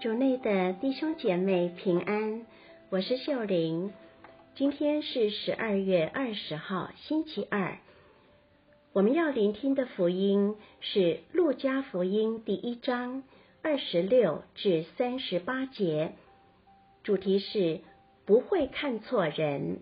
[0.00, 2.46] 主内的弟兄姐妹平安，
[2.88, 3.92] 我是秀玲。
[4.54, 7.78] 今天是十二月二十号，星期二。
[8.92, 11.00] 我们要聆听的福音是
[11.32, 13.24] 《路加福音》第一章
[13.60, 16.12] 二十六至三十八节，
[17.02, 17.80] 主题是
[18.24, 19.80] 不会看错人。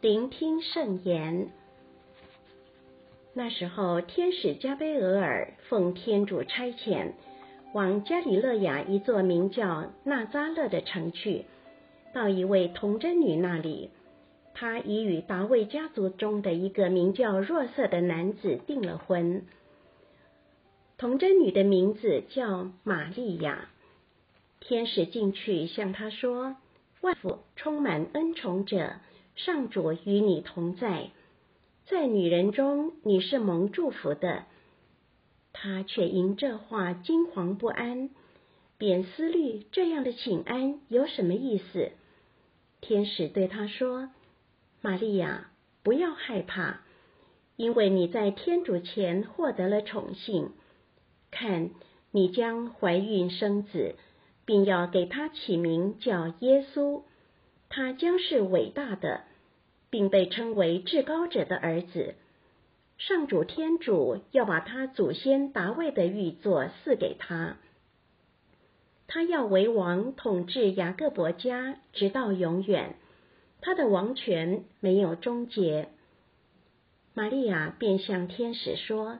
[0.00, 1.50] 聆听圣言。
[3.34, 7.12] 那时候，天使加贝俄尔奉天主差遣，
[7.74, 11.44] 往加里勒亚一座名叫纳扎勒的城去，
[12.14, 13.90] 到一位童贞女那里。
[14.54, 19.44] 她已与达味家族中的一个名叫若瑟的男子订了婚。
[20.96, 23.68] 童贞女的名字叫玛利亚。
[24.60, 26.56] 天使进去向她说
[27.02, 28.94] ：“万福，充满恩宠者。”
[29.44, 31.10] 上主与你同在，
[31.86, 34.44] 在女人中你是蒙祝福的。
[35.54, 38.10] 她却因这话惊惶不安，
[38.76, 41.92] 便思虑这样的请安有什么意思。
[42.82, 44.10] 天使对她说
[44.82, 45.50] ：“玛利亚，
[45.82, 46.82] 不要害怕，
[47.56, 50.50] 因为你在天主前获得了宠幸。
[51.30, 51.70] 看，
[52.10, 53.94] 你将怀孕生子，
[54.44, 57.02] 并要给他起名叫耶稣。
[57.70, 59.22] 他将是伟大的。”
[59.90, 62.14] 并被称为至高者的儿子，
[62.96, 67.56] 上主天主要把他祖先达味的玉座赐给他，
[69.08, 72.94] 他要为王统治雅各伯家，直到永远，
[73.60, 75.88] 他的王权没有终结。
[77.12, 79.18] 玛利亚便向天使说：“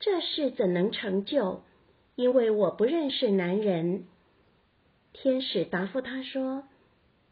[0.00, 1.62] 这事怎能成就？
[2.16, 4.06] 因为我不认识男人。”
[5.14, 6.64] 天使答复他说：“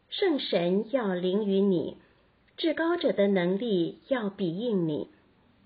[0.09, 1.97] 圣神要临于你。”
[2.55, 5.09] 至高者的能力要比应你，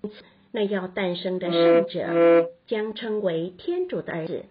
[0.02, 4.44] 因此那要诞生的圣者将称为天主的儿子。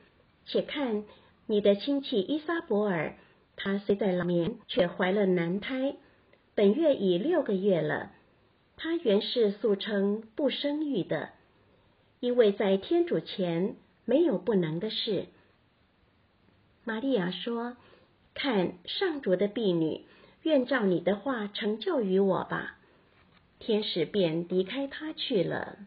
[0.46, 1.04] 且看
[1.48, 3.16] 你的亲戚伊莎伯尔，
[3.56, 5.96] 她虽在老年，却怀了男胎，
[6.56, 8.12] 本月已六个月了。
[8.78, 11.30] 她原是素称不生育的，
[12.20, 15.26] 因为在天主前没有不能的事。
[16.84, 17.76] 玛利亚说
[18.36, 20.06] ：“看上主的婢女。”
[20.48, 22.78] 愿照你的话成就于我吧。
[23.60, 25.78] 天使便离开他去了。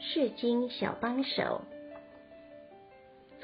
[0.00, 1.62] 释经小帮手。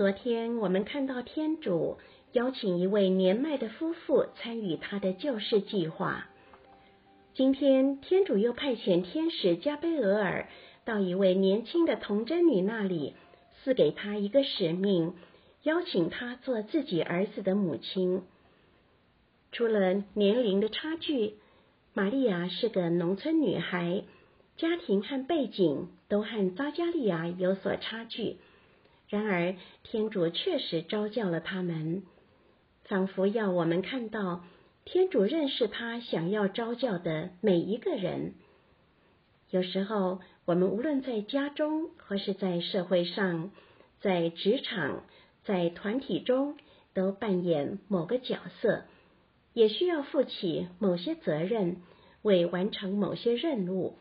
[0.00, 1.99] 昨天我们看到天主。
[2.33, 6.27] 邀请一位年迈的夫妇参与他的救世计划。
[7.34, 10.49] 今天，天主又派遣天使加俾额尔
[10.87, 13.12] 到一位年轻的童贞女那里，
[13.62, 15.12] 赐给她一个使命，
[15.65, 18.22] 邀请她做自己儿子的母亲。
[19.53, 21.34] 除了年龄的差距，
[21.93, 24.05] 玛利亚是个农村女孩，
[24.56, 28.39] 家庭和背景都和匝加利亚有所差距。
[29.10, 32.04] 然而，天主确实召叫了他们。
[32.84, 34.44] 仿佛要我们看到，
[34.84, 38.34] 天主认识他想要召叫的每一个人。
[39.50, 43.50] 有时候，我们无论在家中，或是在社会上，
[44.00, 45.04] 在职场，
[45.42, 46.56] 在团体中，
[46.94, 48.84] 都扮演某个角色，
[49.54, 51.82] 也需要负起某些责任，
[52.22, 53.97] 为完成某些任务。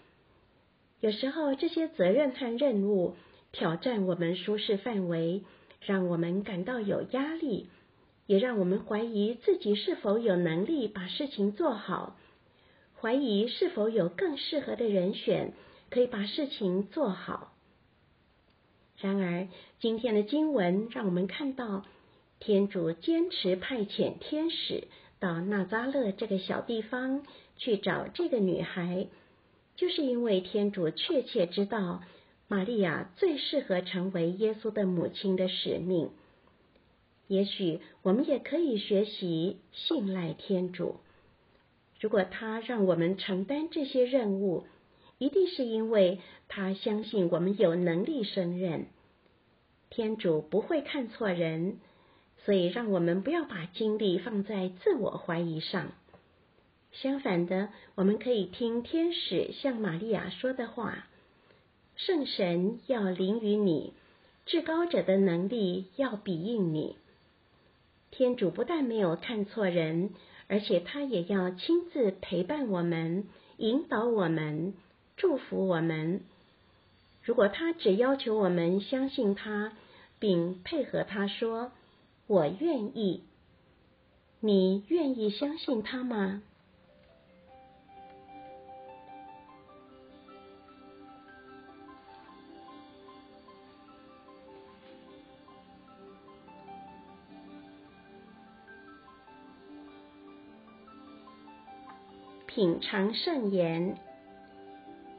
[1.00, 3.16] 有时候，这些责任和任务
[3.52, 5.44] 挑战我们舒适范围，
[5.82, 7.68] 让我们感到有压力。
[8.28, 12.16] 也让我们怀疑自己是否有能力把事情做好，
[13.02, 15.54] 怀疑是否有更适合的人选
[15.90, 17.52] 可以把事情做好。
[19.00, 19.48] 然而，
[19.80, 21.86] 今天的经文让我们看到，
[22.38, 24.88] 天主坚持派遣天使
[25.20, 27.26] 到纳扎勒这个小地方
[27.58, 29.08] 去找这个女孩，
[29.76, 32.04] 就是因为天主确切知道
[32.50, 36.10] 玛利亚最适合成为耶稣的母亲的使命。
[37.28, 40.96] 也许我们也可以学习信赖天主。
[42.00, 44.66] 如果他让我们承担这些任务，
[45.20, 48.88] 一定是因为他相信我们有能力胜任。
[49.92, 51.78] 天主不会看错人，
[52.46, 55.92] 所以让我们不要把精力放在自我怀疑上。
[56.92, 61.08] 相反的，我们可以听天使向玛利亚说的话
[62.00, 63.94] ：“圣神要临于你，
[64.46, 66.96] 至高者的能力要比应你。”
[68.10, 70.12] 天主不但没有看错人，
[70.48, 74.74] 而且他也要亲自陪伴我们，引导我们，
[75.18, 76.22] 祝福我们。
[77.22, 79.74] 如果他只要求我们相信他，
[80.20, 81.74] 并配合他说
[82.28, 83.24] “我愿意”，
[84.40, 86.42] 你愿意相信他吗？
[102.50, 103.96] 品尝圣言，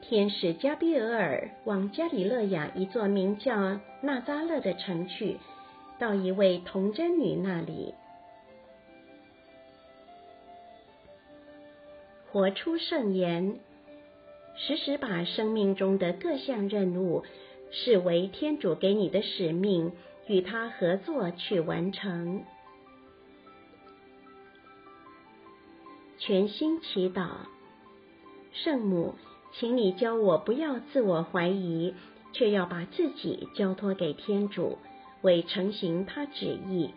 [0.01, 5.37] 天使加俾额尔往加里勒亚一座名叫纳扎勒的城去，
[5.97, 7.93] 到一位童贞女那里，
[12.29, 13.55] 活出圣言，
[14.57, 17.23] 时时把生命中的各项任务
[17.71, 19.93] 视为天主给你的使命，
[20.27, 22.43] 与他合作去完成。
[26.23, 27.29] 全心祈祷，
[28.53, 29.15] 圣母，
[29.53, 31.95] 请你教我不要自我怀疑，
[32.31, 34.77] 却要把自己交托给天主，
[35.23, 36.91] 为成行他旨意。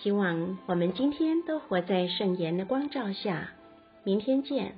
[0.00, 3.50] 希望我们今天都活在圣言的光照下，
[4.04, 4.76] 明天见。